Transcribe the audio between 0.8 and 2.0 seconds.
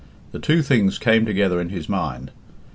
came together in his